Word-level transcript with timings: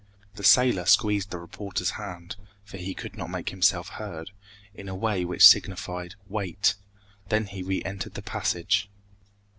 The 0.33 0.43
sailor 0.43 0.87
squeezed 0.87 1.29
the 1.29 1.37
reporter's 1.37 1.91
hand, 1.91 2.35
for 2.65 2.77
he 2.77 2.95
could 2.95 3.15
not 3.15 3.29
make 3.29 3.49
himself 3.49 3.89
heard, 3.89 4.31
in 4.73 4.89
a 4.89 4.95
way 4.95 5.23
which 5.23 5.45
signified 5.45 6.15
"Wait!" 6.27 6.73
then 7.29 7.45
he 7.45 7.61
reentered 7.61 8.15
the 8.15 8.23
passage. 8.23 8.89